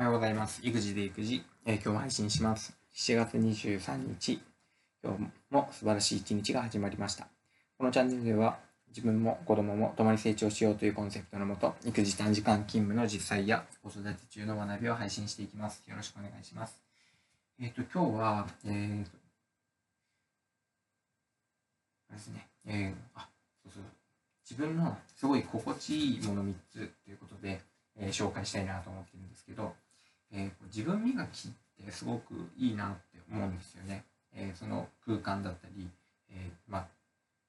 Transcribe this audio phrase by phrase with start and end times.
[0.00, 0.62] おはようございます。
[0.64, 2.74] 育児で育児、えー今日も配信します。
[2.94, 4.40] 7月23日、
[5.04, 7.28] 今日も素晴らしい一日が始まりました。
[7.76, 15.84] このチャンネルでは、自分も子供も共に成長しようというコンセプトのもと、育児短時間勤務の実際や子育て中の学びを配信していきます。
[15.86, 16.82] よろしくお願いします。
[17.60, 19.10] えっ、と、今日は、えーと、
[22.08, 23.28] あれですね、えーあ、
[23.62, 23.82] そうそう、
[24.50, 27.60] 自分のすごい心地いいもの3つということで、
[27.98, 29.74] えー紹介したいなと思ってるんですけど、
[30.32, 34.04] えー自分磨きってすごくいいなって思うんですよね。
[34.32, 35.88] えーその空間だったり、
[36.30, 36.86] えーまあ、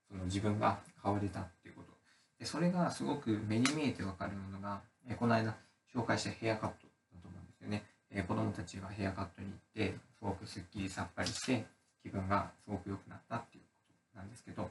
[0.10, 1.92] その自分が変われたっていうこと。
[2.40, 5.56] でそれがすごく目に見えてわかるものが、えこの間
[5.94, 6.76] 紹介したヘアカット
[7.14, 7.84] だと思うんですよね。
[8.10, 11.66] え子供たちがヘアカットに行って、すごくすっきりさっぱりして、
[12.02, 14.70] 気分がすごく良くなったっていうことなんですけど、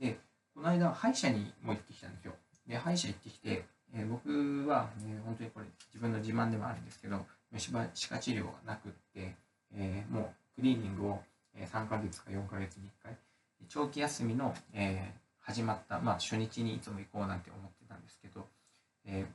[0.00, 0.18] で、
[0.54, 2.34] この間歯医者にも行ってきたんですよ。
[2.66, 9.36] で、歯医者行ってきて、え僕は、ね、本当にこれ自分の自慢でもあるんですけど、虫歯科治療がなくって、
[9.74, 11.22] えーもうクリーニングを
[11.56, 13.16] 3ヶ月か4ヶ月に1回、
[13.68, 18.46] 長期休みの、えー始まった、まあ、初日にいつも行こうなんて思ってたんですけど、
[19.04, 19.26] えー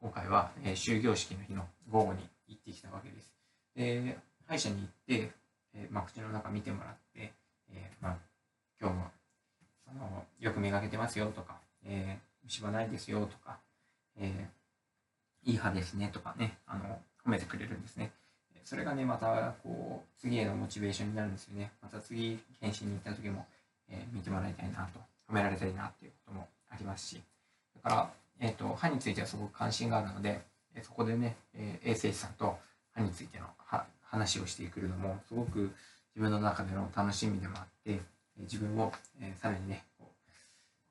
[0.00, 3.34] 今回は、えー終業式の日の午後に行ってきたわけです。
[3.76, 5.32] で、歯医者に行って、
[5.74, 7.32] えまあ、口の中見てもらって、
[7.70, 8.18] えまあ、
[8.80, 9.10] 今日も
[9.88, 13.60] あのよく磨けてますよとか、え虫歯ないですよとか、
[14.16, 14.63] えー
[15.44, 18.10] いい歯ですねとかね、あの褒めてくれるんですね。
[18.64, 21.70] それがね、またこう次へのモチベーションになるんですよね。
[21.82, 23.46] また次、検診に行った時も、
[23.90, 27.22] えー見てもらいたいなと、褒められたいなっていうこともありますし、
[27.82, 30.40] だから、えー、と歯についてはすごく関心があるので、
[30.74, 32.58] えそこでね、えー衛生士さんと
[32.94, 33.46] 歯についての
[34.02, 35.70] 話をしてくるのも、すごく
[36.14, 38.00] 自分の中での楽しみでもあって、
[38.38, 40.10] 自分を、えーさらにね、こ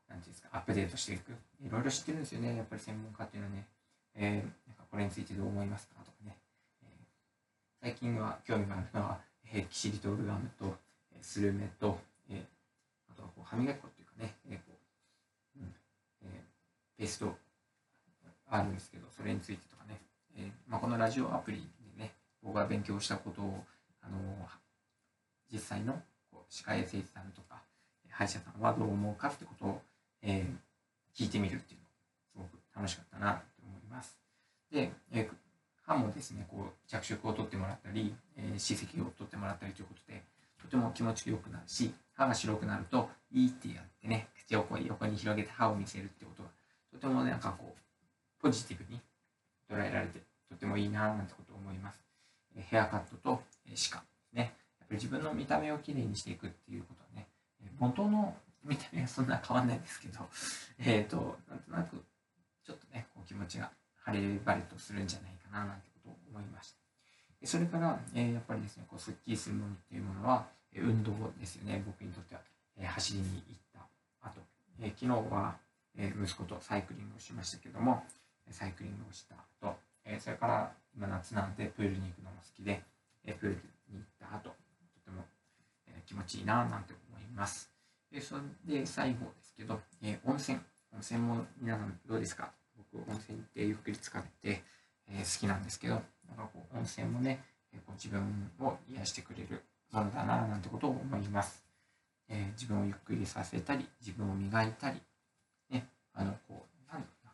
[0.09, 1.31] うなんていうんですか、アップデートしていく。
[1.65, 3.65] いろいろ知ってるんですよね、やっぱり専門家っていうのはね。
[4.15, 6.37] えーなんかこれについてどう思いますかとかね。
[6.83, 6.89] えー
[7.81, 9.19] 最近は興味があるのは、
[9.51, 10.75] えーキシリトールガムと、
[11.13, 12.43] えースルメと、えー
[13.11, 14.63] あとはこう歯磨き粉っていうかね、えーこ
[15.57, 15.73] ううん
[16.23, 17.35] えーペースト
[18.49, 19.99] あるんですけど、それについてとかね、
[20.37, 21.57] えーまあ、このラジオアプリ
[21.97, 22.13] でね、
[22.43, 23.63] 僕が勉強したことを、
[24.01, 24.17] あの
[25.51, 25.93] 実際の
[26.31, 27.61] こう歯科衛生士さんとか、
[28.09, 29.81] 歯医者さんはどう思うかってことを、
[30.21, 30.45] えー
[31.15, 31.85] 聞いてみるっていうの
[32.47, 33.52] すごく楽しかったなと思います。
[34.73, 35.29] で、え
[35.85, 40.23] 歯もですね、こう着色を取ってもらったり、えー歯石を取ってもらったりということで、
[40.61, 46.49] とても気持ちよくなるし、歯が白くなると、いいってやってね、口をこう横に広げて歯を見せるってことが、
[46.91, 48.99] とてもなんかこう、ポジティブに
[49.69, 52.01] 捉えられて、とてもいいななんてことを思います。
[52.55, 54.03] えヘアカットと、えー歯科
[54.33, 54.55] ね。
[54.79, 57.27] やっぱり自分の見た目をきれいにしていくっていうことはね、
[57.61, 60.19] えー元の見た目はそんな変わんないですけど、
[60.79, 62.03] えっ、と、なんとなく、
[62.65, 63.69] ちょっとね、こう気持ちが
[64.13, 67.47] 晴れ晴れとするんじゃないかななんてことを思いました。
[67.47, 72.41] それから、えーやっぱりですね、こうすっきりするものっていうものは、え運動ですよね、僕にとっては。
[72.77, 73.79] えー走りに行った
[74.29, 74.41] 後、
[74.79, 75.55] え昨日は、
[75.97, 78.05] え息子とサイクリングをしましたけども、
[78.49, 79.75] サイクリングをした後、
[80.05, 82.81] えそれから今夏なんでプールに行くのも好きで、
[83.25, 83.55] えプール
[83.89, 84.55] に行った後、と
[85.03, 85.25] ても、
[85.87, 87.69] え気持ちいいななんて思います。
[88.09, 88.41] で、それ
[88.79, 90.59] で最後ですけど、えー温泉。
[90.93, 92.53] 温泉も皆さんどうですか、
[93.13, 94.63] 温泉ってゆっくり使って、
[95.09, 96.03] えー好きなんですけど、なん
[96.37, 97.43] かこう温泉もね、
[97.73, 101.63] えーこう自分を癒してくれるものだななんてことを思います。
[102.29, 105.01] えー自分をゆっくりさせたり、自分を磨いたり、
[105.69, 107.31] ね、あの、こう、なんだろうな、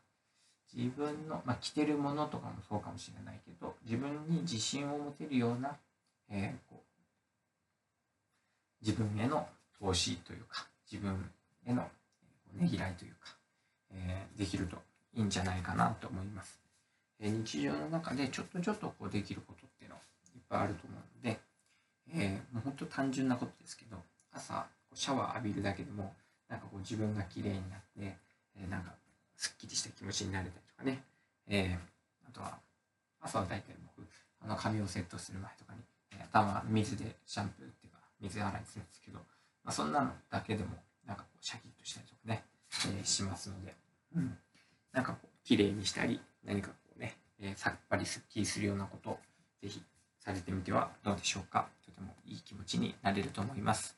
[0.73, 5.77] 自分の、まあ、着てるものとかもそうかもしれないけど、自分に自信を持てるような、
[6.29, 6.89] えーこう
[8.81, 9.45] 自分への
[9.79, 11.29] 投資というか、自分
[11.65, 11.87] への
[12.53, 13.35] ねぎらいというか、
[13.91, 14.77] えーできると
[15.13, 16.59] いいんじゃないかなと思います。
[17.19, 19.99] え日常の中でちょっとちょっとこうできることっていうのい
[20.39, 21.39] っぱいあると思うので、
[22.13, 23.97] えーもう本当単純なことですけど、
[24.31, 24.53] 朝
[24.89, 26.13] こうシャワー浴びるだけでも、
[26.47, 28.17] なんかこう自分が綺麗になって、
[28.55, 28.93] えーなんか
[29.35, 31.03] すっきりした気持ちになれたりとかね、
[31.47, 31.77] えー
[32.29, 32.57] あとは
[33.21, 34.07] 朝は大体僕、
[34.41, 35.79] あの髪をセットする前とかに、
[36.13, 39.19] え頭水でシャンプーっていうか水洗いするんですけど、
[39.63, 40.69] まあ、そんなのだけでも
[41.05, 42.43] なんかこうシャキッとしたりとかね、
[43.01, 43.75] えしますので、
[44.15, 44.37] うん、
[44.93, 49.19] なんかこう綺麗にしたり何かこうね、えーさっぱりすっきりするようなことを
[49.61, 49.81] ぜひ
[50.19, 51.67] されてみてはどうでしょうか。
[51.85, 53.97] とてもいい気持ちになれると思います。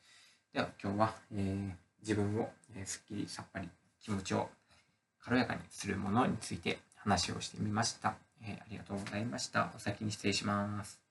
[0.53, 1.71] では今日は、えー
[2.01, 3.69] 自分を、えーすっきりさっぱり
[4.01, 4.49] 気持ちを
[5.19, 9.71] 軽やかにするものについて話をしてみました、えーありがとうございました。
[9.75, 11.10] お先に失礼します。